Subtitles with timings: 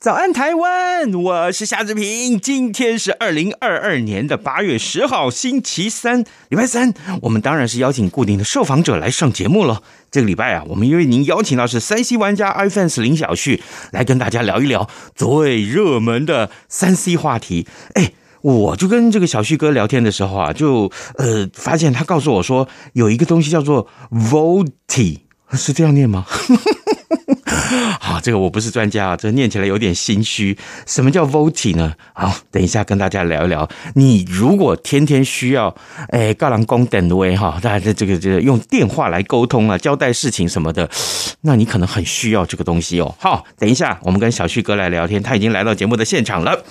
[0.00, 1.12] 早安，台湾！
[1.12, 2.40] 我是夏志平。
[2.40, 6.94] 今天是二零二二年的八月十号，星期三，礼拜三。
[7.20, 9.82] 我们当然是邀请固定的受访者来上节目了。
[10.10, 17.66] 这个礼拜啊，我们因为您邀请到是三 C 玩家 iFans 林小旭来跟大家聊一聊最热门的三 C 话题。
[17.92, 25.18] 哎，我就跟这个小旭哥聊天的时候啊，就呃发现他告诉我说，有一个东西叫做 VoLTE，
[25.52, 26.24] 是这样念吗？
[28.00, 30.56] 好，这个我不是专家啊，这念起来有点心虚。
[30.86, 31.94] 什么叫 voting 呢？
[32.12, 33.68] 好，等一下跟大家聊一聊。
[33.94, 35.74] 你如果天天需要，
[36.10, 40.88] 哎，高郎公等位哈，大家这个这个用电话来沟通啊，交代事情什么的，
[41.42, 43.14] 那你可能很需要这个东西哦。
[43.18, 46.64] 好，等一下我们跟小旭哥来聊天，他已经来到节目的现场了。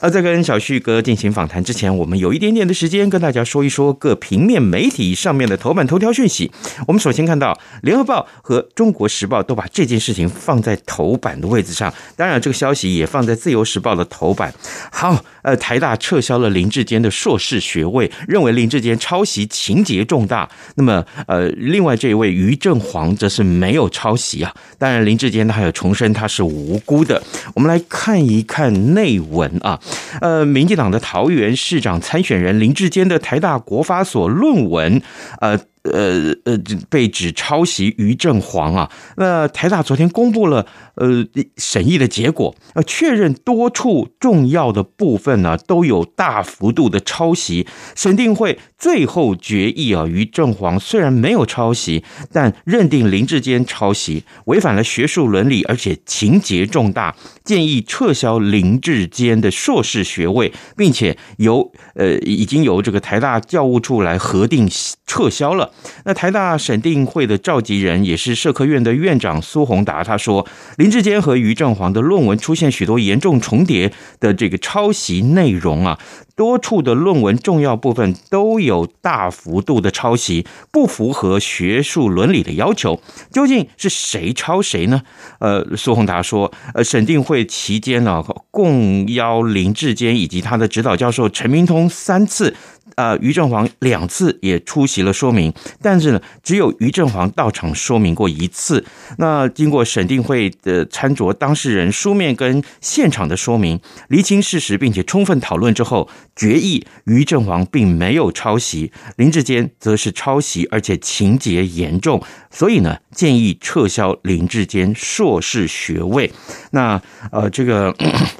[0.00, 6.50] 而在跟小旭哥进行访谈之前，我们有一点点的时间跟大家说一说各平面媒体上面的头版头条讯息。
[6.86, 14.52] 我们首先看到《联合报》和《中国时报》都把这件事情放在头版的位置上，当然这个消息也放在《自由时报》的头版。
[14.92, 20.48] 好，呃，台大撤销了林志坚的硕士学位，认为林志坚抄袭情节重大。
[20.76, 24.54] 那么，呃，另外这一位于正煌则是没有抄袭啊。
[24.78, 27.22] 当然，林志坚他还有重申他是无辜的。
[27.54, 29.78] 我们来看一看内文啊。
[30.20, 35.02] 呃，民进党的桃园市长参选人林志坚的台大国发所论文，
[35.40, 35.58] 呃。
[35.92, 38.90] 呃呃，被指抄袭于正煌啊。
[39.16, 41.24] 那台大昨天公布了呃
[41.56, 47.66] 审议的结果，呃，确认多处重要的部分呢都有大幅度的抄袭。
[47.94, 64.68] 审定会最后决议啊，于正煌虽然没有抄袭，但认定林志坚抄袭，违反了学术伦理，而且情节重大，建议撤销林志坚的硕士学位，并且由呃已经由这个台大教务处来核定
[65.06, 65.72] 撤销了。
[66.04, 70.46] 那台大审定会的召集人也是社科院的院长苏宏达，他说
[70.76, 75.98] 林志坚和于正煌的论文出现许多严重重叠的这个抄袭内容啊，
[76.36, 83.00] 多处的论文重要部分都有大幅度的抄袭，不符合学术伦理的要求。
[83.30, 85.02] 究竟是谁抄谁呢？
[85.40, 92.54] 呃，苏宏达说，呃，审定会期间呢，共邀林志坚以及他的指导教授陈明通三次。
[92.98, 98.84] 呃，于正煌两次也出席了说明，但是呢，只有于正煌到场说明过一次。
[99.18, 103.78] 那经过审定会的参酌当事人书面跟现场的说明，
[104.08, 112.20] 厘清事实，并且充分讨论之后，决议于正煌并没有抄袭，林志坚则是抄袭，而且情节严重，
[112.50, 116.28] 所以呢，建议撤销林志坚硕士学位。
[116.72, 117.94] 那呃，这个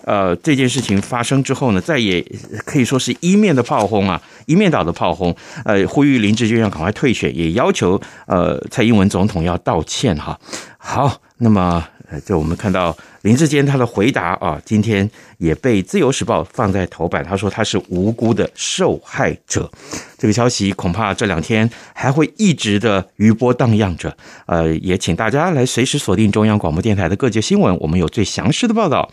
[0.04, 2.20] 呃这件事情发生之后呢，再也
[2.66, 4.20] 可以说是一面的炮轰啊。
[4.48, 10.36] 一面倒的炮轰，呃，呼吁林志坚要赶快退选，也要求呃蔡英文总统要道歉哈。
[10.78, 19.70] 好，那么呃，就我们看到林志坚他的回答啊，今天也被《自由时报》放在头版，他说他是无辜的受害者。
[20.18, 24.14] 这个消息恐怕这两天还会一直的余波荡漾着，
[24.46, 29.08] 呃，也请大家来随时锁定中央广播电台的各界新闻，我们有最详细的报道。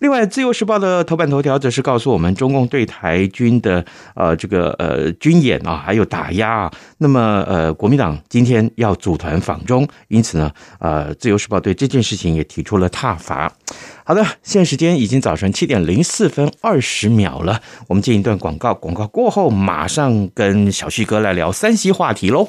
[0.00, 13.52] 另外，《自由时报》的头版头条则是告诉我们，中共对台军的呃这个呃军演啊，还有打压啊，那么呃国民党今天要组团访中，因此呢，呃，《自由时报》对这件事情也提出了挞伐。
[14.04, 22.48] 好的，现时间已经早晨七点零四分二十秒了，我们进一段广告，广告过后马上跟跟小旭哥来聊三 C 话题喽。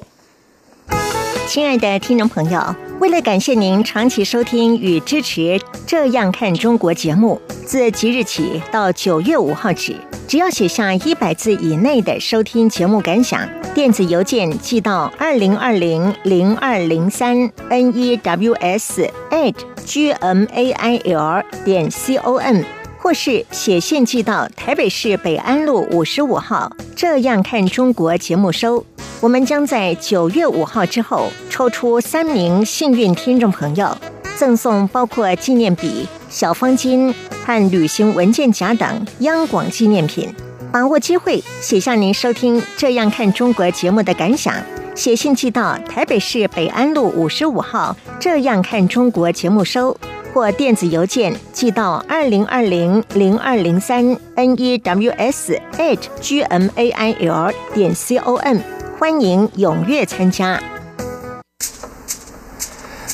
[1.47, 5.41] 亲爱的听众朋友，为了感谢您长期收听与支持
[5.85, 9.93] 《这样看中国》节目，自即日起到九月五号止，
[10.29, 17.35] 只要写下一百字以内的收听节目感想，电子邮件寄到二零二零零二零三
[17.69, 19.53] news at
[19.85, 22.63] gmail 点 com，
[23.09, 26.71] 或是写信寄到台北市北安路五十五号。
[26.95, 28.85] 这样看中国节目收，
[29.19, 33.97] 我们将在九月五号之后抽出三名幸运听众朋友，
[34.37, 37.11] 赠送包括纪念笔、小方巾
[37.43, 40.31] 和旅行文件夹等央广纪念品。
[40.71, 44.53] 把握机会，写下您收听《这样看中国》节目的感想，
[44.93, 49.97] 写信寄到台北市北安路五十五号《这样看中国》节目收，
[50.39, 58.57] 或电子邮件寄到二零二零零二零三 n e w s h g m a i l 点 c o m，
[58.97, 60.57] 欢迎踊跃参加。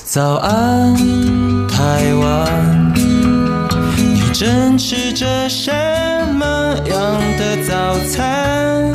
[0.03, 0.95] 早安，
[1.67, 2.93] 台湾，
[3.97, 5.71] 你正吃着什
[6.31, 8.94] 么样的早餐？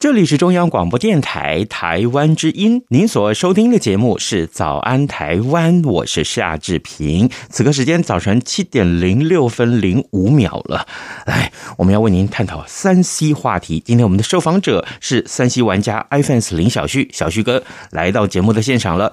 [0.00, 7.28] 这里是中央广播电台台湾之音，您所收听的节目是《早安台湾》，我是夏志平。
[7.50, 10.86] 此刻时间早晨七点零六分零五秒了，
[11.26, 13.82] 来，我们要为您探讨三 C 话题。
[13.84, 19.12] 今天我们的受访者是三 C 玩家 iFans 林小旭，小旭哥来到节目的现场了。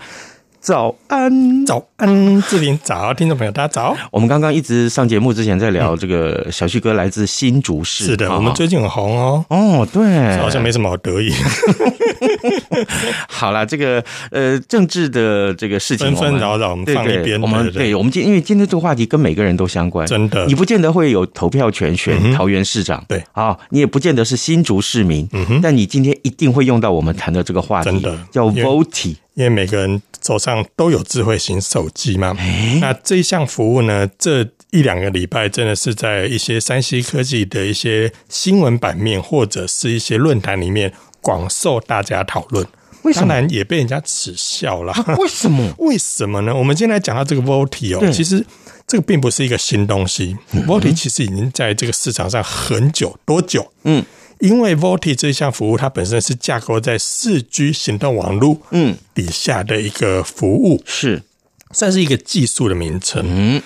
[0.66, 3.96] 早安，早安，志玲早，听众朋友大家早。
[4.10, 9.46] 我们刚刚一直上节目之前在聊这个小旭哥来自新竹市，是的，我们最近很红哦。
[9.50, 11.32] 哦，对，好像没什么好得意。
[13.28, 17.42] 好了，这个呃，政治的这个事情纷纷扰扰，我们放一边。
[17.42, 23.24] 我们对，我们今因为今天这个话题跟每个人都相关，真的，你不见得会有投票权选桃园市长，对。
[23.34, 28.18] 啊，你也不见得是新竹市民，嗯哼，但你今天一定会用到我们谈的这个话题，真的。
[28.32, 29.16] 叫 Voti。
[29.36, 32.34] 因为每个人手上都有智慧型手机嘛，
[32.80, 40.94] 那这一项服务呢，这一两个礼拜真的是在一些山西科技的一些新闻版面或者是一些论坛里面
[41.26, 42.64] 广受大家讨论。
[43.02, 43.28] 为什么？
[43.30, 44.94] 当然也被人家耻笑了。
[45.18, 45.74] 为什么？
[45.80, 46.56] 为什么呢？
[46.56, 48.46] 我们今天来讲到这个 Voti 哦，其实
[48.86, 50.38] 这个并不是一个新东西
[50.68, 53.72] ，Voti 其实已经在这个市场上很久，多久？
[53.86, 54.06] 嗯。
[54.40, 61.24] 因为 VoLTE 这项服务，它本身是架构在四 G 行动网络嗯底下的一个服务，是
[61.72, 63.24] 算是一个技术的名称。
[63.26, 63.64] 嗯，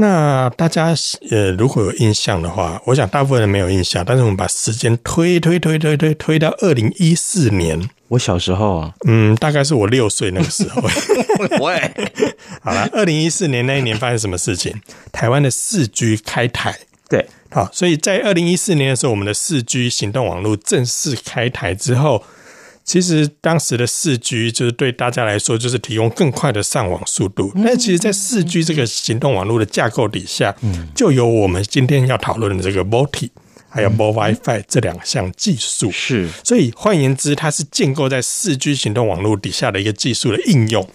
[0.00, 0.94] 那大家
[1.30, 10.80] 呃如果有印象的话，我想大部分人没有印象，但是我们把时间推推推推推推到二零一四年，我小时候啊，嗯，大概是我六岁那个时候。
[11.60, 11.92] 喂，
[12.62, 14.72] 好了，二零一四年那一年发生什么事情？
[15.10, 16.78] 台湾的四 G 开台。
[17.08, 22.22] 对，好，所以在二零一四年的时候，我们的四 G 行动网络正式开台之后，
[22.88, 27.52] 其实当时的四 G 就是对大家来说就是提供更快的上网速度。
[27.56, 30.56] 那其实，在四 G 这个行动网络的架构底下，
[30.94, 33.28] 就有我们今天要讨论的这个 VoLTE
[33.68, 35.90] 还有 VoWiFi 这两项技术。
[35.92, 40.88] 是，所以换言之，它是建构在四 G 行动网络底下的一个技术的应用。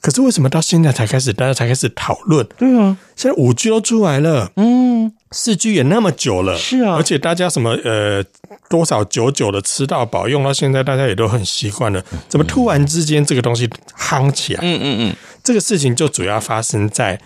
[0.00, 2.46] 可是为什么到现在才开始，大家才开始讨论？
[2.56, 5.12] 对啊，现在五 G 都出来了，嗯。
[5.32, 8.20] 四 G 也那么久了，是啊，而且大家什么呃
[8.68, 12.04] 多少久久的吃到饱，用到现在大家也都很习惯了。
[12.28, 14.60] 怎么突然之间这个东西夯起来？
[14.60, 17.20] 嗯嗯嗯，这个事情就主要发生在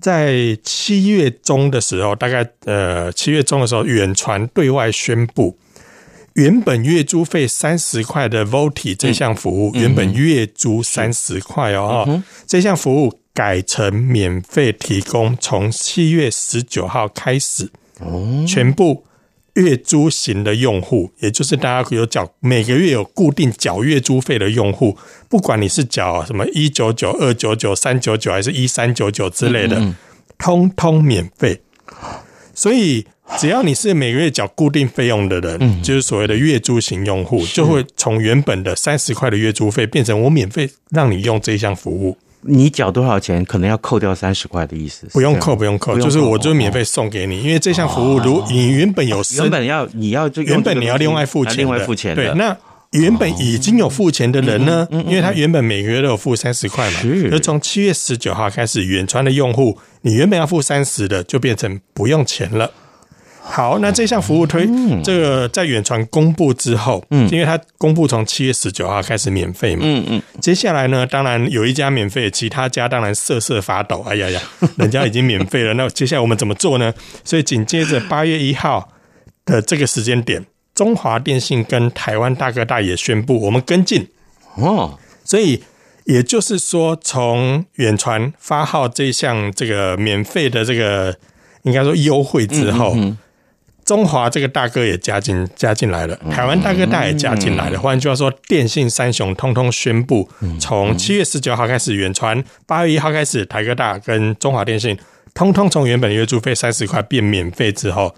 [0.00, 5.58] 在七月中的时候，大概呃七月中的时候，远传对外宣布，
[6.34, 13.20] 原本月租费三十块的 VoLTE 这项服务，原本月租三十块哦，这项服务。
[13.32, 17.70] 改成免费提供，从七月十九号开始，
[18.46, 19.06] 全部
[19.54, 29.94] 月租型的用户，也就是大家有缴每个月有固定缴月租费的用户，不管你是缴什么一九九、二九九、三九九，还是一三九九之类的，
[30.36, 31.62] 通通免费。
[32.52, 33.06] 所以
[33.38, 42.16] 只要你是每个月缴固定费用的人，就是所谓的月租型用户，就会从原本的三十块的月租费变成我免费让你用这项服务。
[42.42, 45.06] 你缴多少钱，可能要扣掉三十块的意思？
[45.12, 52.14] 不用扣，不用扣，就是我就免费送给你，因为这项服务，如你原本有原本要你要原本你要另外付钱，另外付钱。
[52.14, 52.56] 对，那
[52.92, 54.88] 原本已经有付钱的人呢？
[54.90, 57.30] 因为他原本每个月都有付三十块嘛，是。
[57.30, 62.70] 就从七月十九号开始，远传的用户，你原本要付三十的，就变成不用钱了。
[63.50, 64.68] 好，那这项服务推
[65.02, 74.40] 这个在远传公布之后，嗯，因为它公布从七月十九号开始免费嘛，嗯嗯，接下来呢，当然有一家免费，其他家当然瑟瑟发抖，哎呀呀，
[74.78, 76.94] 人家已经免费了，那接下来我们怎么做呢？
[77.24, 78.88] 所以紧接着八月一号
[79.44, 84.06] 的这个时间点，中华电信跟台湾大哥大也宣布我们跟进。
[84.54, 85.62] 哦，所以
[86.04, 91.16] 也就是说，从远传发号这项这个免费的这个
[91.64, 92.94] 应该说优惠之后。
[92.94, 93.18] 嗯嗯
[93.90, 97.80] 中华这个大哥也加进加进来了，台湾大哥大也加进来了。
[97.80, 100.28] 换句话说，电信三雄通通宣布，
[100.60, 104.96] 从七月十九号开始远传，八月一号开始台哥大跟中华电信
[105.34, 108.14] 通通从原本的月租费三十块变免费之后，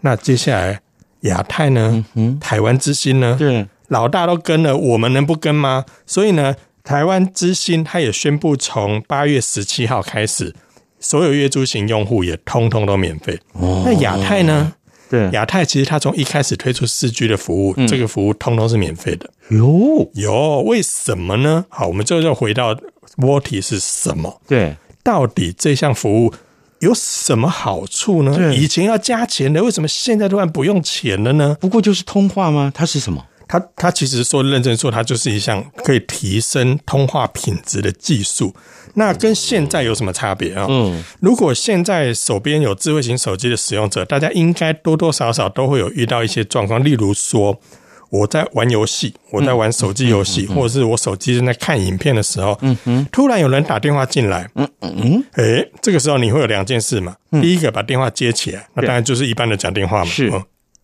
[0.00, 0.80] 那接下来
[1.20, 2.02] 亚太呢？
[2.14, 3.36] 嗯，台湾之星呢？
[3.38, 5.84] 对，老大都跟了，我们能不跟吗？
[6.06, 10.54] 所以呢，台湾之星它也宣布从八月十七号开始，
[10.98, 13.38] 所有月租型用户也通通都免费。
[13.52, 14.72] 哦，那亚太呢？
[15.12, 19.28] 对，亚太其实它从一开始推出四 G 的服务，嗯、这个服务通通是免费的。
[19.50, 21.66] 有有，为什么呢？
[21.68, 22.74] 好，我们最后就回到
[23.18, 24.40] VoLTE 是什么？
[24.48, 26.32] 对，到底这项服务
[26.78, 28.54] 有什么好处呢？
[28.54, 31.58] 以前要加钱的，为什么现在突然不用钱了呢？
[31.60, 32.72] 不过就是通话吗？
[32.74, 33.22] 它是什么？
[33.52, 38.54] 它它其实说认真说，它就是一项可以提升通话品质的技术。
[38.94, 40.64] 那跟现在有什么差别啊？
[40.70, 47.60] 嗯，如果现在手边有智慧型手机的使用者，大家应该多多少少都会有遇到一些状况，例如说
[48.08, 57.14] 我在玩游戏，我在玩手机游戏，或者是我手机正在看影片的时候，嗯哼，突然有人打电话进来，嗯嗯，诶，这个时候你会有两件事嘛？
[57.42, 60.10] 第一个把电话接起来，那当然就是一般的讲电话嘛。
[60.10, 60.30] 是，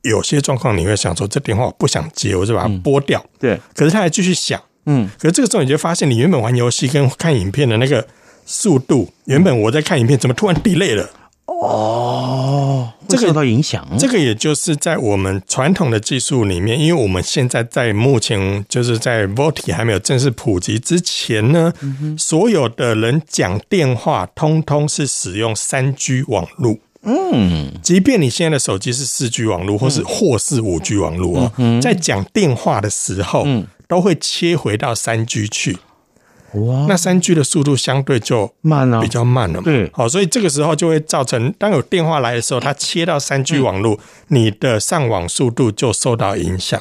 [0.03, 3.25] 有些状况你会想说，这电话我不想接，我就把它拨掉。
[3.39, 4.61] 对，可是他还继续响。
[4.87, 8.07] 嗯，可是这个时候你就发现，你原本玩游戏跟看影片的那个
[8.47, 11.11] 速度，原本我在看影片，怎么突然 delay 了？
[11.47, 13.87] 哦，这个受到影响。
[13.99, 26.79] 这个也就是在我们传统的技术里面，因为我们现在在目前就是在 VoLTE 还没有正式普及之前呢，嗯、所有的人讲电话通通是使用三 G 网络。
[27.03, 33.67] 嗯，即便你现在的手机是四 G 网络，或是或是五 G 网络哦，嗯、在讲电话的时候，嗯。
[33.89, 35.79] 都会切回到三 G 去，
[36.53, 39.65] 哇，那三 G 的速度相对就慢了，比较慢了嘛。
[39.65, 46.79] 对，好，所以这个时候就会造成，当有电话来的时候，它切到三 G 网络，你的上网速度就受到影响。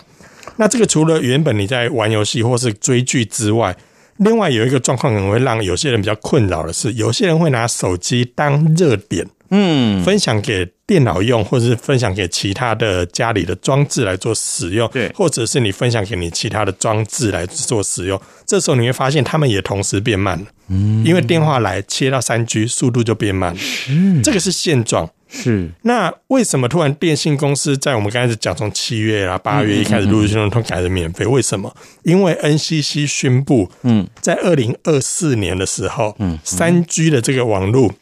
[0.57, 3.77] 那这个除了原本你在玩游戏或是追剧之外，
[4.17, 9.25] 另外有一个状况可能会让有些人比较困扰的是，有些人会拿手机当热点。
[9.49, 25.69] 嗯，分享给电脑用，或者是分享给其他的家里的装置来做使用，对，或者是你分享给你其他的装置来做使用，这时候你会发现他们也同时变慢了，嗯，因为电话来切到三 G，速度就变慢了，是，这个是现状，是。
[25.81, 31.25] 那为什么突然电信公司在我们刚开始讲从七月啊八月一开始陆陆续续都改成免费？
[31.25, 31.75] 为什么？
[32.03, 37.93] 因为 NCC 宣布，嗯，在二零二四年的时候，嗯，三 G 的这个网络。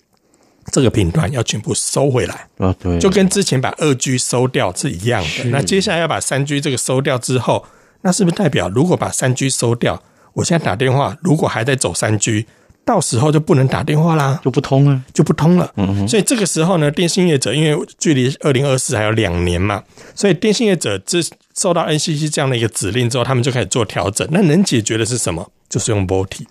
[0.72, 5.45] 这个频段要全部收回来啊，对，就跟之前把二 G 收掉是一样的。
[5.45, 7.65] 那接下来要把三 G 这个收掉之后，
[8.01, 10.01] 那是不是代表如果把三 G 收掉，
[10.34, 12.45] 我现在打电话如果还在走三 G，
[12.84, 15.72] 到时候就不能打电话啦，就不通了，就不通了。
[15.75, 21.19] 嗯哼，所以这个时候呢，电信业者因为距离二零二四还有两年嘛，所以电信业者这
[21.55, 24.27] 受到 NCC 这样的一个指令之后，他们就开始做调整。
[24.31, 25.51] 那能解决的是什么？
[25.69, 26.45] 就是用 VoLTE。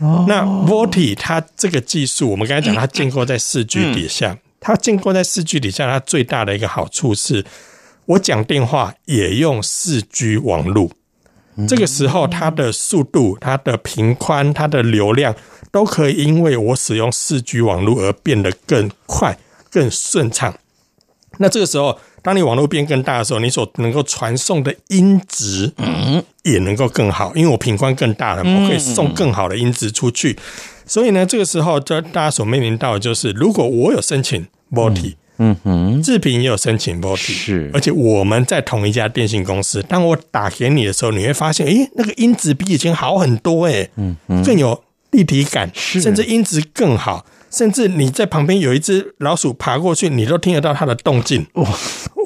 [0.00, 4.36] 那 VoLTE 它这个技术，我们刚才讲，它建构在四 G 底下。
[4.60, 7.44] 它建构在四 G 底下，它最大的一个好处是，
[8.06, 10.90] 我讲电话也用四 G 网络。
[11.66, 15.34] 这个时候，它的速度、它的频宽、它的流量，
[15.72, 19.38] 都可以因为我使用四 G 网络而变得更快、
[19.70, 20.54] 更顺畅。
[21.38, 30.36] 那这个时候，当你网络变更大的时候，你所能够传送的音质，嗯，也能够更好，因为我频宽更大了，我可以送更好的音质出去。
[30.86, 35.56] 所以呢，这个时候，就大家所面临到的就是，如果我有申请 VoLTE，嗯。
[35.62, 47.24] 哼，志平也有申请 VoLTE，是，而且我们在同一家电信公司，当我打给你的时候，你会发现，诶，那个音质比以前好很多，诶，嗯，更有立体感，甚至音质更好。
[47.50, 51.46] 甚至你在旁边有一只老鼠爬过去，你都听得到它的动静。
[51.54, 51.68] 哇，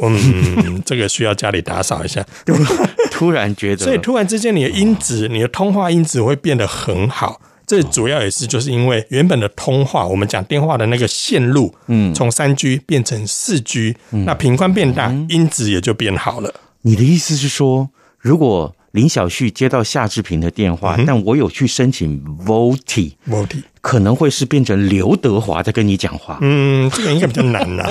[0.03, 2.25] 嗯，这个需要家里打扫一下。
[3.11, 7.41] 突然觉得，所以突然之间，你的音质，你的通话音质会变得很好。
[7.65, 16.53] 这主要也是就是因为原本的通话，我们讲电话的那个线路，嗯，从三 G 变成四 G，那频宽变大，音质也就变好了。
[16.83, 17.89] 你的意思是说，
[18.19, 26.39] 如果林小旭接到夏志平的电话，嗯、但我有去申请 VoLTE，VoLTE 可能会是变成刘德华在跟你讲话。
[26.41, 27.91] 嗯，这个应该比较难呐、啊。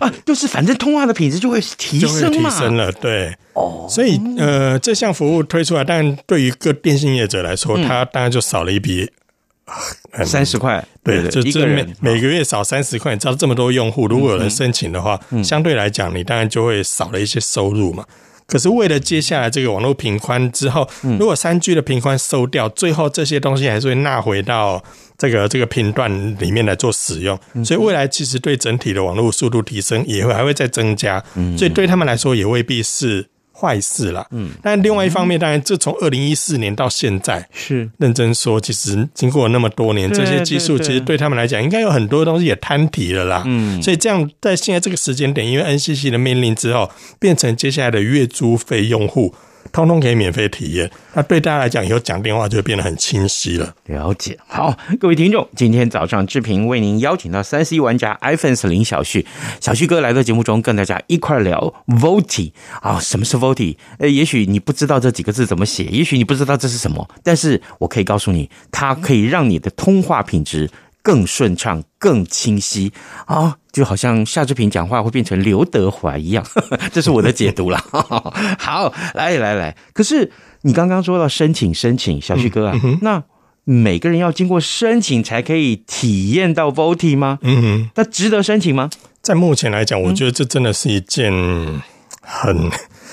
[0.06, 3.34] 啊，就是反正通话的品质就会提升嘛，提升了，对。
[3.54, 9.10] 哦，所以呃，这项服务推出来，但对于各电信业者来说，他、嗯、当然就少了一笔
[10.24, 10.84] 三十块。
[11.04, 13.14] 对，就这每每个月少三十块。
[13.14, 18.04] 你知道这么多用户，如果有人申请的话，嗯、相对来讲，你当然就会少了一些收入嘛。
[18.50, 20.88] 可是为了接下来这个网络频宽之后，
[21.18, 24.82] 如果三 G 的频宽收掉，最后这些东西还是会纳回到
[25.16, 27.38] 这个这个频段里面来做使用。
[27.64, 31.22] 所以未来其实对整体的网络速度提升也会还会再增加。
[31.56, 33.26] 所以对他们来说也未必是
[33.60, 34.26] 坏事啦。
[34.30, 43.42] 嗯，但另外一方面，当然，这从二零一四年到现在，是认真说，其实经过了那么多年，这些技术其实对他们来讲，应该有很多东西也摊提了啦。
[43.44, 49.34] 嗯，所以这样在现在这个时间点，因为 NCC 的命令之后，变成接下来的月租费用户。
[49.72, 53.74] 通通可以免费体验，那对大家来讲，以后讲电话就变得很清晰了。
[53.86, 59.26] 了解，好，各位听众，今天早上志平为您邀请到三 C 玩家 iPhone 四林小旭，
[59.60, 63.76] 小旭哥来到节目中，跟大家一块聊 vote 啊，什么是 VoLTE？
[63.98, 70.68] 呃，也许你不知道这几个字怎么写，也许你不知道这是什么，但是我可以告诉你，它可以让你的通话品质。
[71.02, 72.92] 更顺畅、更清晰
[73.24, 76.44] 啊、哦，就好像夏志平讲话会变成刘德华一样，
[76.92, 77.78] 这是我的解读了。
[78.58, 80.30] 好，来来来，可是
[80.62, 83.22] 你刚刚说到申请申请，小旭哥啊，嗯、那
[83.64, 87.38] 每个人要经过申请才可以体验到 VoLTE 吗？
[87.42, 88.90] 嗯哼，那值得申请吗？
[89.22, 91.32] 在目前来讲，我觉得这真的是一件
[92.20, 92.70] 很、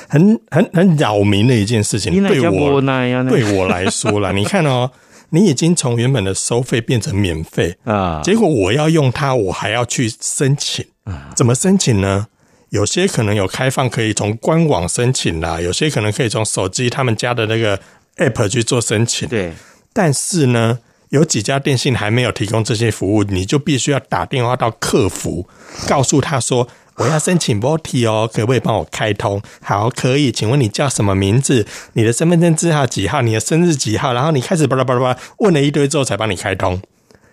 [0.10, 2.12] 很、很、很扰民的一件事情。
[2.24, 4.92] 对我对我来说啦，你看哦。
[5.30, 11.32] 你已经从原本的收费变成免费啊，结果我要用它，我还要去申请啊？
[11.36, 12.28] 怎么申请呢？
[12.70, 17.80] 有些可能有开放可以从官网申请啦，有些可能可以从手机他们家的那个
[18.18, 19.28] app 去做申请。
[19.28, 19.54] 对，
[19.94, 20.80] 但是呢，
[21.10, 25.48] 有几家电信还没有提供这些服务，你就必须要打电话到客服，
[25.88, 26.68] 告诉他说。
[26.98, 29.42] 我要申请 VoLTE 哦，可不可以帮我开通？
[29.62, 30.32] 好，可以。
[30.32, 31.66] 请问你叫什么名字？
[31.94, 33.22] 你的身份证字号几号？
[33.22, 34.14] 你的生日几号？
[34.14, 36.82] 然后你开始巴拉巴拉巴拉问了一堆之后才帮你开通，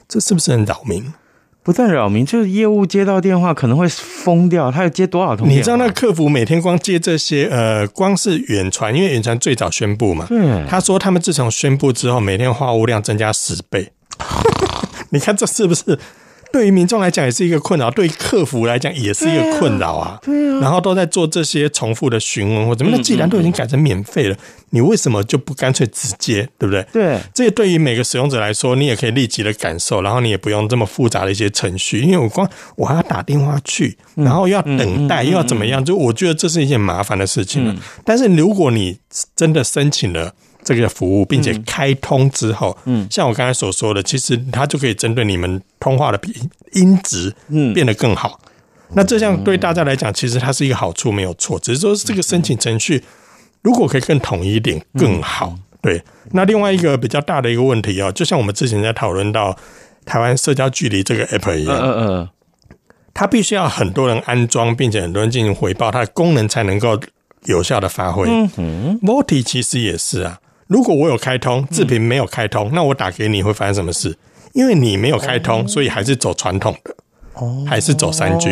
[0.07, 1.13] 这是不是很扰民？
[1.63, 4.71] 不但扰民，就是业务接到电话可能会疯掉。
[4.71, 5.49] 他要接多少通？
[5.49, 13.91] 你知道那客服每天光接这些，呃，光是远传，因为远传最早宣布嘛，嗯，他说他们自从宣布之后，每天话务量增加十倍。
[15.09, 15.99] 你看这是不是？
[16.55, 20.17] 对于民众来讲也是一个困扰，对于客服来讲也是一个困扰啊。
[20.23, 24.37] 对啊，然后都在做这些重复的询问或怎么，那既然都已经改成免费了，
[24.71, 26.87] 你为什么就不干脆直接，对不对？
[26.93, 35.85] 对，这也对于每个使用者来说，你也可以立即的感受，然后你也不用这么复杂的一些程序，因为我光我还要打电话去，然后又要等待，又要怎么样？
[35.85, 37.75] 就我觉得这是一件麻烦的事情了。
[38.05, 38.97] 但是如果你
[39.35, 40.33] 真的申请了。
[40.65, 46.19] 这个服务，并且开通之后，嗯，像我刚才所说的，其实它就可以针对你们通话的
[46.73, 48.41] 音质，嗯，变得更好。
[48.95, 51.59] 那这样对大家来讲，其实它是一个好处，没有错。
[51.59, 53.03] 只是说这个申请程序
[53.63, 55.57] 如果可以更统一一点，更好。
[55.81, 56.03] 对。
[56.33, 59.57] 那另外一个比较大的一个问题哦，就像我们之前在讨论到
[60.05, 62.29] 台湾社交距离这个 app 一样，嗯嗯，
[63.13, 66.99] 它必须要很多人安装，并且很多人进行回报，它的功能才能够
[67.47, 68.29] 有效的发挥。
[68.29, 70.41] 嗯哼 m o t i 其实也是啊。
[70.67, 74.17] 如果我有开通，志平没有开通，嗯、那我打给你会发生什么事？
[74.55, 76.95] 因为你没有开通，所以还是走传统的，
[77.35, 78.51] 哦、还是走三 G，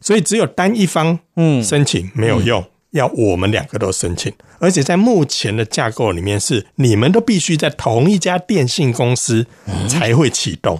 [0.00, 1.64] 所以只有单一方嗯。
[1.64, 9.46] 申请没有用，嗯、要我们两个都申请，而且在目前的架构里面是你们都必须在同一家电信公司
[9.88, 10.78] 才会启动。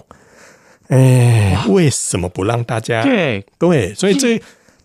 [0.89, 3.01] 哎、为什么不让大家？
[3.03, 3.43] 对。
[3.57, 4.39] 对，所以这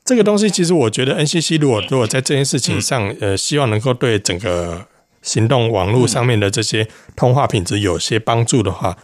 [0.05, 4.87] 这个东西其实我觉得 NCC 如果如果在这件事情上，呃，希望能够对整个。
[5.23, 8.97] 行动网络上面的这些通话品质有些帮助的话，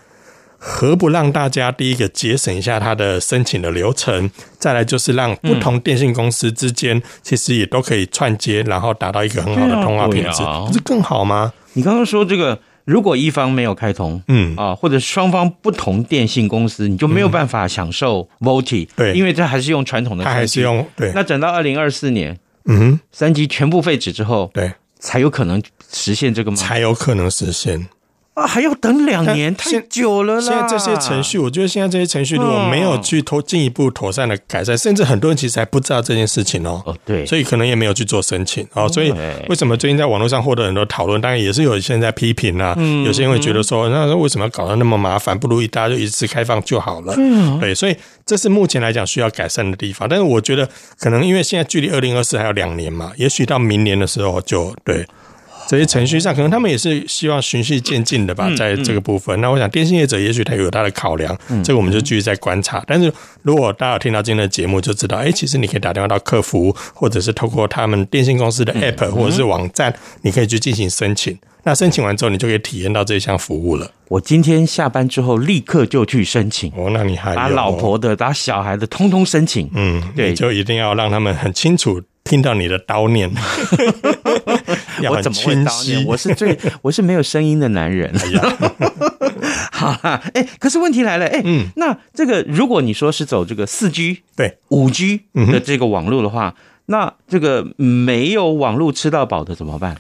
[0.59, 4.29] 何不让大家第一个节省一下它的申请的流程？
[4.59, 11.53] 再来就是让不同电信公司之间其实也都可以串接，然后达到一个很好的通话品质，不是更好吗？
[11.75, 21.13] 你刚刚说这个，如果一方没有开通，嗯啊，或者双方不同电信公司，你就没有办法享受 VoLTE，对，因为这还是用传统的，它还是用对。
[21.15, 24.73] 那等到二零二四年，嗯，三 G 全部废止之后，对。
[24.99, 26.57] 才有可能实现这个吗？
[26.57, 27.89] 才有可能实现。
[28.39, 30.41] 啊，还要等两年，太久了啦！
[30.41, 36.81] 现在这些程序，我觉得现在这些程序如果没有去投进一步妥善的改善，甚至很多人其实还不知道这件事情哦。
[36.87, 38.89] 哦，对，所以可能也没有去做申请哦。
[38.89, 39.13] 所以
[39.49, 41.21] 为什么最近在网络上获得很多讨论？
[41.21, 42.75] 当然也是有些人在批评啊。
[42.79, 45.37] 嗯，有些人会觉得说，那为什么要搞得那么麻烦？
[45.37, 47.15] 不如大家就一次开放就好了。
[47.19, 50.09] 嗯，对，所以这是目前来讲需要改善的地方。
[50.09, 50.69] 但是我觉得，
[51.01, 55.05] 可能因为现在距离二零二四还有两年嘛，也许到明年的时候就对。
[55.69, 59.39] 这些程序上，可能他们也是希望循序渐进的吧，在这个部分。
[59.43, 62.83] 那我想，电信业者也许他有他的考量，这个我们就继续在观察。
[62.87, 71.39] 但是如果大家有听到今天的节目，就知道，哎，其实你可以打电话到客服，或者是透过他们电信公司的 App 或者是网站，你可以去进行申请。
[71.65, 73.91] 那申请完之后，你就可以体验到这项服务了。
[74.09, 76.73] 我今天下班之后立刻就去申请。
[76.75, 79.69] 哦，那你还把老婆的、把小孩的通通申请。
[79.75, 83.31] 嗯，对，就一定要让他们很清楚听到你的叨念。
[85.11, 86.05] 我怎么会叨念？
[86.07, 88.11] 我是最我是没有声音的男人。
[88.19, 88.57] 哎呀，
[89.73, 96.55] 好啦，哎，可是问题来了，哎，嗯，那这个如果你说是走这个四 G 对五 G 的这个网络的话，
[96.87, 99.97] 那这个没有网络吃到饱的怎么办？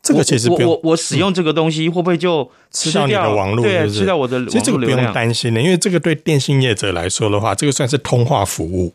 [0.00, 3.62] 这个其实我我，我使用这个东西会不会就吃掉你的网络？
[3.62, 4.46] 对，吃掉我的。
[4.46, 8.94] 其实这个不用担心的，因为这个对电信业者来说的话，这个算是通话服务。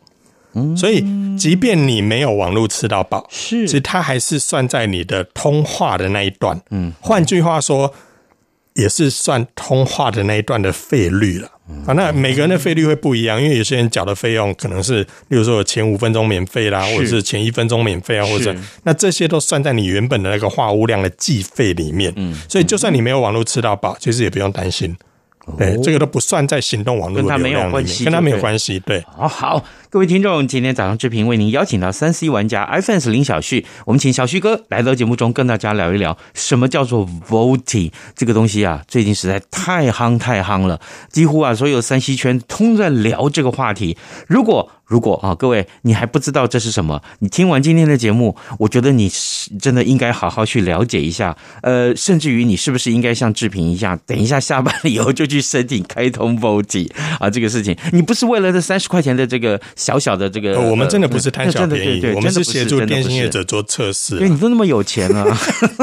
[0.56, 1.04] 嗯，所以
[1.38, 6.62] 即便你没有网络吃到饱，是，其实它还是算在你的通话的那一段。
[6.70, 7.94] 嗯，换句话说，
[8.74, 11.50] 也是算通话的那一段的费率了。
[11.88, 22.12] 啊，那每个人的费率会不一样，因为有些人缴的费用可能是，例如说前五分钟免费啦，或者是前一分钟免费啊，或者那这些都算在你原本的那个话务量的计费里面。
[22.18, 24.96] 嗯，所以就算你没有网络吃到饱，其实也不用担心。
[25.58, 28.80] 对，这个都不算在行动网络跟他没有关系，跟它没有关系。
[28.80, 38.82] 对，好好，各位听众，今天早上志平为您邀请到三 C 玩家 iPhone 林小旭，我们请小旭哥来到节目中跟大家聊一聊，什么叫做 VoLTE 这个东西啊？
[38.88, 40.80] 最近实在太夯太夯了，
[41.10, 43.98] 几乎啊所有三 C 圈通在聊这个话题。
[44.28, 51.36] 如果如果啊，各位你还不知道这是什么，你听完今天的节目，我觉得你是真的应该好好去了解一下。
[51.62, 57.30] 呃，甚至于你是不是应该像志平一样，等一下下班了以后就去申请开通 VoLTE 啊？
[57.30, 64.20] 这个事情，你不是为了这三十块钱的这个小小的这个，我们真的不是贪小便宜，对对对，我们是协助电信业者做测试。
[64.20, 65.26] 对，你都那么有钱啊，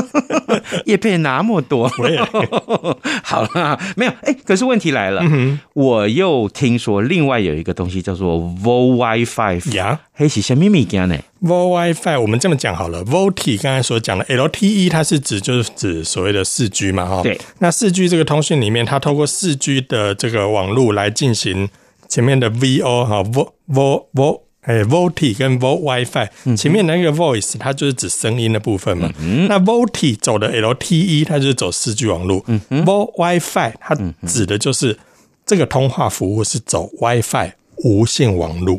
[0.87, 1.89] 业配那么多，
[3.25, 8.91] 好了，没有哎，可是问题来了，嗯、我又听说另外有一个东西叫做 Vo。
[9.01, 13.03] WiFi 呀，还是什么物件呢？Vo WiFi 我们这么讲好了。
[13.05, 17.23] VoLTE 刚才所讲的 LTE，它是指就是指所谓的四 G 嘛，哈。
[17.23, 17.41] 对。
[17.61, 21.69] 那四 G 这个通讯里面，它透过四 G 的这个网络来进行
[22.09, 29.13] 前面的 VO 哈，Vo Vo Vo 哎，VoLTE 跟 VoWiFi 前面那个 Voice 它就是指声音的部分嘛。
[29.21, 29.49] 嗯。
[29.49, 32.45] 那 VoLTE 走的 LTE，它就是走四 G 网络。
[32.47, 32.61] 嗯。
[32.69, 33.97] VoWiFi 它
[34.27, 34.99] 指的就是
[35.45, 37.53] 这个通话服务是走 WiFi。
[37.83, 38.79] 无线网络，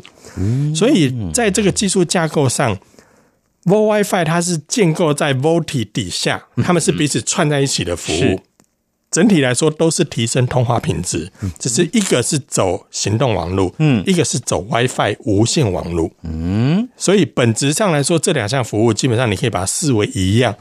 [0.75, 2.77] 所以在这个技术架构上
[3.63, 8.39] ，VoWiFi 它是建构在 VoLTE 底下，他们是彼此串在一起的服务。
[9.11, 20.55] 整体来说都是提升通话品质，只是一个是走行动网络，嗯，一个是走 WiFi 无线网络，嗯，所以本质上来说，这两项服务基本上你可以把它视为一样。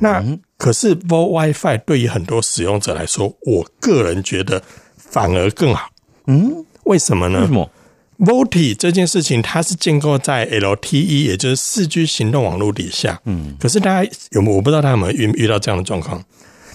[0.00, 0.22] 那
[0.58, 4.62] 可是 VoWiFi 对于很多使用者来说，我个人觉得
[4.96, 5.88] 反而更好。
[6.26, 7.40] 嗯，为什么呢？
[7.40, 7.70] 为什么
[8.18, 13.20] ？VoLTE 这件事情，它是建构在 LTE，也就是四 G 行动网络底下。
[13.24, 14.56] 嗯，可是大家有没有？
[14.56, 16.22] 我不知道大家有没有遇遇到这样的状况？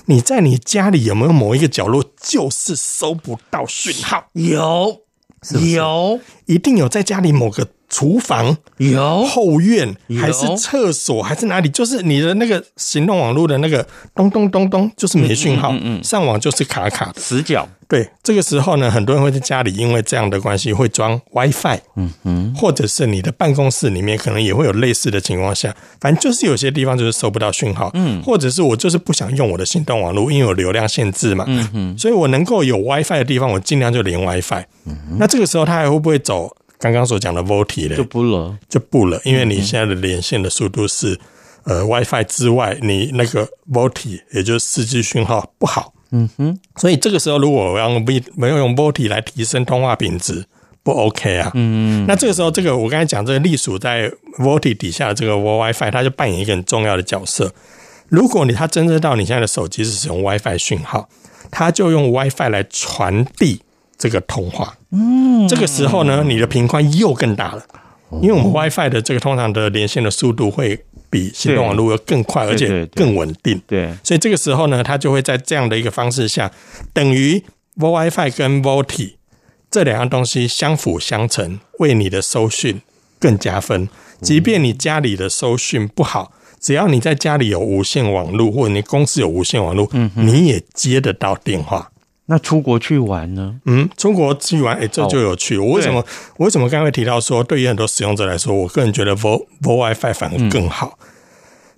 [0.10, 4.26] 你在你家里有没有某一个角落就是收不到讯号？
[4.34, 5.02] 有，
[5.44, 5.70] 是是？
[5.70, 11.70] 有，一定有在家里某个厨房、有后院，还是厕所，还是哪里？
[11.70, 17.70] 就是你的那个行动网络的那个咚咚咚咚，就是没讯号，嗯嗯，上网就是卡卡的死角。
[17.90, 37.96] 对，这个时候呢，很多人会在家里因为这样的关系会装 WiFi，嗯嗯，或者是你的办公室里面可能也会有类似的情况下，反正就是有些地方就是收不到讯号，嗯，或者是我就是不想用我的行动网络，因为有流量限制嘛，嗯嗯，所以我能够有 WiFi 的地方，我尽量就连 WiFi，嗯，那这个时候它还会不会走刚刚所讲的 VoLTE 呢？
[37.96, 41.20] 就不了，就不了，因为你现在的连线的速度是
[41.64, 45.92] 呃 WiFi 之外，你那个 VoLTE 也就是四 G 讯号不好。
[46.12, 50.46] 嗯哼，所以这个时候如果我要用 V 没有用 VoLTE 来提升通话品质，
[50.82, 51.52] 不 OK 啊？
[51.54, 57.54] 嗯，那这个时候，这个我刚才讲这个隶属在 VoLTE 底下的这个 WiFi，它就扮演一个很重要的角色。
[58.08, 61.08] 如果你它侦测到你现在的手机是使用 WiFi 讯号，
[61.52, 63.62] 它就用 WiFi 来传递
[63.98, 64.78] 这个通话。
[64.92, 67.64] 嗯，这个时候呢，你的频宽又更大了，
[68.22, 70.86] 因为我们 WiFi 的这个通常的连线的速度会。
[71.10, 73.62] 比行动网络要更快，而且更稳定。
[73.68, 76.52] 对，所以这个时候呢，它就会在这样的一个方式下，
[76.94, 77.44] 等于
[77.78, 79.14] VoWiFi 跟 VoLTE
[79.72, 82.82] 这两样东西相辅相成，为你的搜讯
[83.20, 83.88] 更加分。
[84.22, 91.92] 即便你家里的搜讯不好，只要你在家里有无线网络，或者你公司有无线网络，嗯，你也接得到电话。
[92.32, 93.56] 那出国去玩呢？
[93.66, 95.58] 嗯，出国去玩，哎、欸，这就有趣。
[95.58, 96.06] 我为什么？
[96.38, 101.00] 我为什么刚才会提到说，对于很多使用者来说，我个人觉得 Vo VoWiFi 反而更好。
[101.00, 101.08] 嗯、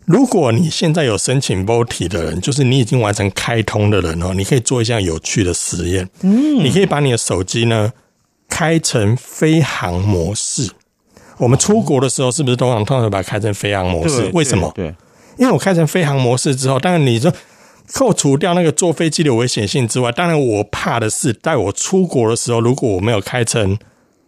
[0.08, 6.10] 如果你现在有申请 VoLTE 的人，就是你已经完成开通的人哦，你可以做一项有趣的实验。
[6.20, 7.94] 嗯，你可以把你的手机呢
[8.50, 10.70] 开成飞航模式。
[11.38, 14.30] 我们出国的时候，是不是通常通常把它开成飞航模式？
[14.34, 14.70] 为什么？
[14.76, 14.94] 对，
[15.38, 17.32] 因为我开成飞航模式之后，当然你说。
[17.94, 23.78] 扣除掉那个坐飞机的危险性之外，当然我怕的是，在我出国的时候，如果我没有开成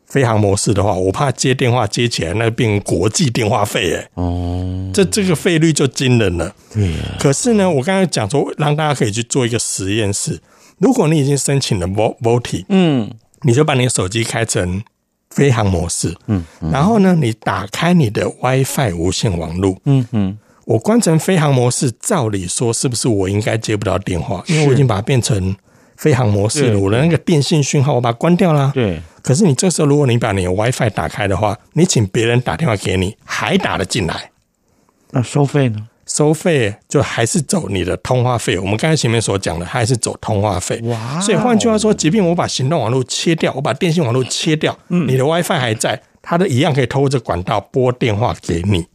[0.05, 6.53] 飞航模式的话，我怕接电话接起来那变国际电话费，哎，哦，这这个费率就惊人了。
[6.75, 10.39] 嗯，可是呢，我刚才讲说，让大家可以去做一个实验室，
[10.77, 13.09] 如果你已经申请了 VoLTE，嗯，
[13.41, 14.83] 你就把你的手机开成
[15.29, 24.43] 飞航模式，嗯，然后呢，你打开你的 WiFi 无线网络，嗯嗯，我关成飞行模式，照理说是不是我应该接不到电话？
[24.47, 25.55] 因为我已经把它变成
[25.97, 28.71] 飞行模式了，我的那个电信讯号我把它关掉了。
[28.73, 29.01] 对。
[29.21, 34.31] 可是你这时候，如果你把你的 WiFi 打开的话，你请别人打电话给你，还打得进来，
[35.11, 35.87] 那收费呢？
[36.05, 40.77] 收费就还是走你的通话费，我们刚才前面所讲的，还是走通话费。
[40.83, 41.21] 哇！
[41.21, 48.85] 所以换句话说，即便我把行动网络切掉，我把电信网络切掉，嗯，你的 WiFi 还在，它的一样可以透过这管道拨电话给你。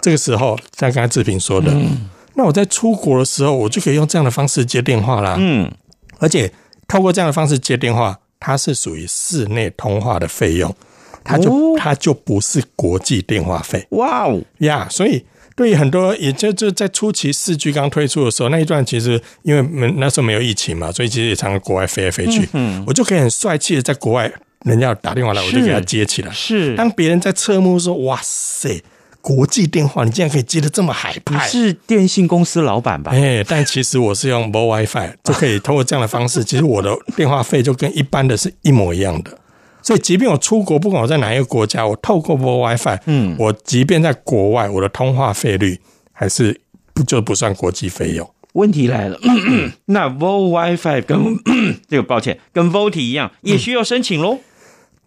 [0.00, 5.36] 这个时候，像刚才志平说的，嗯，那我在出国的时候，我就可以用这样的方式接电话啦。
[5.38, 5.70] 嗯，
[6.18, 6.52] 而且
[6.86, 10.74] 透过这样的方式接电话，它是属于室内通话的费用，
[11.22, 13.86] 它就它就不是国际电话费。
[13.90, 15.24] 哇哦呀！Yeah, 所以。
[15.58, 22.48] 对于很多，也就就在初期四 G 刚推出的时候，那一段其实因为没那时候没有疫情嘛，所以其实也常常国外飞来飞去。
[22.52, 24.32] 嗯，我就可以很帅气的在国外，
[24.64, 26.30] 人家打电话来，我就给他接起来。
[26.32, 28.80] 是，当别人在侧目说：“哇塞，
[29.28, 33.12] 国际电话，你竟然可以接得这么海派！”你是电信公司老板吧？
[33.12, 39.38] 哎，但其实我是用 VoWiFi，就可以通过这样的方式， 其实我的电话费就跟一般的是一模一样的。
[39.82, 45.78] 所以，即便我出国，不管我在哪一个国家，我透过 VoWiFi，嗯，我即便在国外，我的通话费率
[46.10, 46.58] 还是
[46.94, 48.26] 不就不算国际费用。
[48.54, 49.20] 问题来了，
[49.84, 51.18] 那 VoWiFi 跟
[51.86, 54.38] 这个抱歉，跟 VoLTE 一样，也需要申请喽。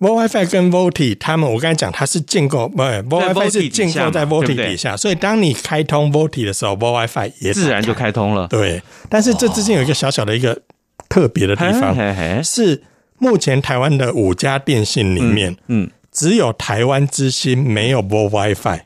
[0.02, 8.48] VoWiFi 跟 VoLTE，他们我刚才讲，它是建构不，VoWiFi 是建构在 VoLTE 底下，所以当你开通 VoLTE 的时候，VoWiFi 也自然就开通了。
[8.48, 10.60] 对，但是这之间有一个小小的一个
[11.08, 11.96] 特别的地方，
[12.44, 12.84] 是。
[13.24, 18.80] 目前台湾的五家电信里面，嗯，嗯只有台湾之星没有 VoWiFi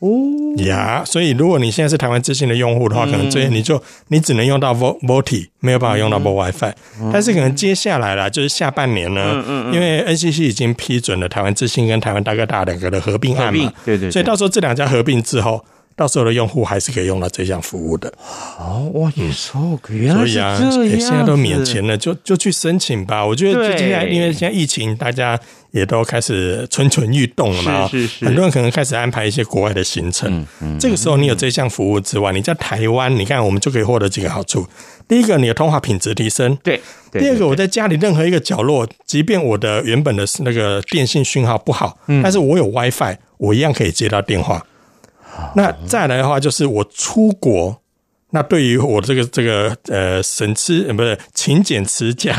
[0.00, 0.08] 哦。
[0.64, 6.72] 呀，所以如果你现在是台湾之星的用户的话，嗯、可能这些你就你只能用到 VoLTE，没有办法用到 VoWiFi。
[7.00, 15.64] 嗯、但是可能接下来啦，就是下半年呢，因为 NCC 已经批准了台湾之星跟台湾大哥大两个的合并案嘛，对对，所以到时候这两家合并之后。
[15.98, 18.08] 到时候的用户还是可以用到这项服务的。
[18.56, 19.52] 哦，哇，也是
[19.88, 23.26] 原来是这样，所以啊，现在都免钱了，就就去申请吧。
[23.26, 25.38] 我觉得最近因为现在疫情，大家
[25.72, 27.88] 也都开始蠢蠢欲动了嘛。
[27.88, 30.32] 是是是，很多人可能开始安排一些国外的行程。
[30.32, 34.64] 嗯嗯，这个时候你有这项服务之外，你在台湾，你看我们就可以获得几个好处。
[35.08, 36.56] 第一个，你的通话品质提升。
[36.62, 36.80] 对。
[37.10, 44.64] 第二个，我在家里任何一个角落，即便我的原本的那个电信讯号不好，但是我有 WiFi，我一样可以接到电话。
[45.54, 47.80] 那再来的话，就是我出国，
[48.30, 52.36] 那对于我这个这个呃省吃呃不是勤俭持家，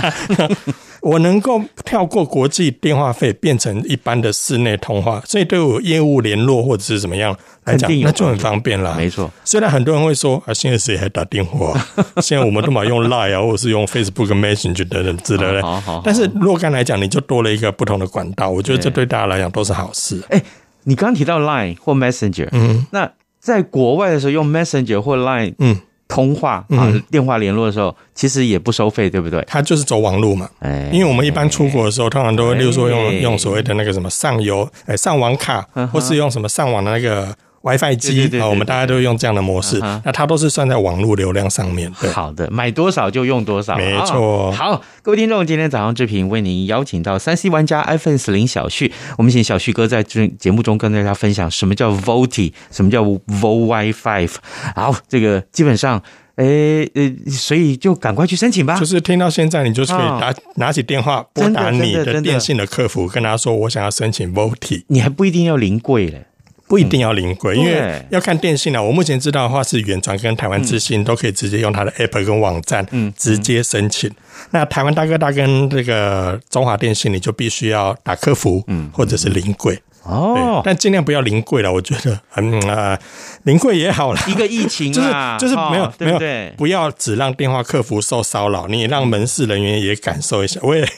[1.02, 8.94] 我能够跳过国际电话费，变成一般的室内通话，所以对我业务联络或者是怎么样来讲，那就很方便了。
[8.96, 11.74] 没错，虽然很多人会说啊，现在谁还打电话？
[12.22, 15.62] 现在我们都嘛用 Line 啊，或者是用 Facebook Messenger 等等之类的。
[15.62, 16.02] 好好。
[16.04, 20.22] 但是若干来讲，你就多了一个不同的管道，我觉得这对大家来讲都是好事。
[20.30, 20.42] 哎。
[20.84, 29.44] 你刚刚提到 Line 或 Messenger，嗯，那在国外的时候用 Messenger 或 Line，嗯，通话啊，电话联络的时候，其实也不收费，对不对？
[29.48, 37.36] 它就是走网路嘛，哎，因为我们一般出国的时候，通常都会，例如说用用所谓的那个什么上游，哎，上网卡，或是用什么上网的那个。
[37.62, 41.92] WiFi 机啊，我们大家都用这样的模式，那它都是算在网络流量上面。
[42.00, 44.52] 对，好的，买多少就用多少，没错。
[44.52, 54.30] 好，各位听众，今天早上志平为您邀请到三 C 玩家 iPhone 四零小旭，我们请小旭哥在这节目中跟大家分享什么叫 VoLTE，什么叫 VoWiFi。
[54.76, 56.02] 好，这个基本上，
[56.36, 58.80] 诶呃，所以就赶快去申请吧。
[58.80, 66.26] 就是听到现在，你就可以拿拿起电话拨打你的电信的客服，跟他说我想要申请 VoLTE，你还不一定要临柜嘞。
[66.70, 68.82] 不一定要临柜，因为要看电信啊。
[68.82, 72.86] 我目前知道的话是远传跟台湾之星都可以直接用它的 App 跟网站，
[73.18, 74.10] 直接申请。
[74.52, 80.62] 那台湾大哥大跟这个中华电信，你就必须要打客服，或者是临柜哦。
[80.64, 82.96] 但尽量不要临柜了，我觉得嗯啊，
[83.44, 84.20] 临柜也好了。
[84.30, 90.60] 一个疫情啊，就是就是没有没有，不要只让电话客服受骚扰，你也让门市人员也感受一下。
[90.62, 90.88] 我也。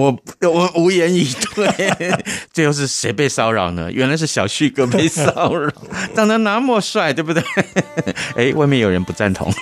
[0.00, 2.00] 我我无言以对，
[2.52, 3.90] 最后是谁被骚扰呢？
[3.92, 5.70] 原来是小旭哥被骚扰，
[6.16, 7.42] 长得那么帅，对不对？
[8.34, 9.52] 哎，外面有人不赞同。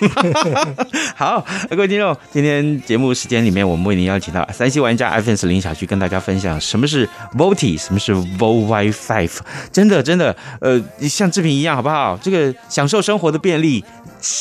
[1.17, 9.31] 好，各位听众，今天节目时间里面，我们为您邀请到三 C 玩家 iPhone 四零小旭跟大家分享什么是 VoLTE，什么是 VoWiFi。
[9.73, 12.19] 真的，真的，呃，像志平一样，好不好？
[12.23, 13.85] 这个享受生活的便利。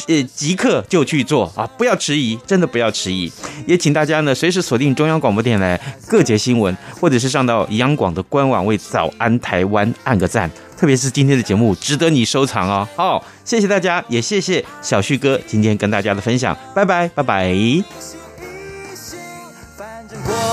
[0.07, 1.65] 呃，即刻就去做啊！
[1.77, 3.31] 不要迟疑，真的不要迟疑。
[3.65, 10.49] 也请大家呢，随时锁定中央广播电台各节新闻，或者是上到央广的官网为“早安台湾”按个赞。
[10.77, 12.87] 特别是今天的节目，值得你收藏哦。
[12.95, 16.55] 好，谢谢大家，也谢谢小旭哥今天跟大家的分享。
[16.75, 17.53] 拜拜，拜拜。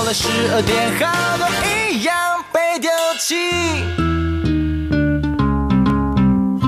[0.05, 1.47] 了十二点，好多
[1.91, 2.15] 一样
[2.53, 4.04] 被丢弃。